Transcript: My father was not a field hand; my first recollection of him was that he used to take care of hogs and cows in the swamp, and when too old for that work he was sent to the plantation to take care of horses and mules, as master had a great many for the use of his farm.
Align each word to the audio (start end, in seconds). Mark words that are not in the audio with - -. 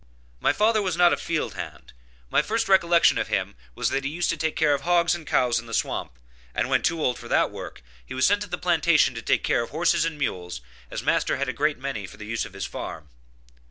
My 0.39 0.51
father 0.51 0.81
was 0.81 0.97
not 0.97 1.13
a 1.13 1.17
field 1.17 1.53
hand; 1.53 1.93
my 2.31 2.41
first 2.41 2.67
recollection 2.67 3.19
of 3.19 3.27
him 3.27 3.53
was 3.75 3.89
that 3.89 4.03
he 4.03 4.09
used 4.09 4.31
to 4.31 4.35
take 4.35 4.55
care 4.55 4.73
of 4.73 4.81
hogs 4.81 5.13
and 5.13 5.27
cows 5.27 5.59
in 5.59 5.67
the 5.67 5.75
swamp, 5.75 6.13
and 6.55 6.69
when 6.71 6.81
too 6.81 6.99
old 7.03 7.19
for 7.19 7.27
that 7.27 7.51
work 7.51 7.83
he 8.03 8.15
was 8.15 8.25
sent 8.25 8.41
to 8.41 8.49
the 8.49 8.57
plantation 8.57 9.13
to 9.13 9.21
take 9.21 9.43
care 9.43 9.61
of 9.61 9.69
horses 9.69 10.03
and 10.03 10.17
mules, 10.17 10.61
as 10.89 11.03
master 11.03 11.37
had 11.37 11.49
a 11.49 11.53
great 11.53 11.77
many 11.77 12.07
for 12.07 12.17
the 12.17 12.25
use 12.25 12.45
of 12.45 12.53
his 12.53 12.65
farm. 12.65 13.09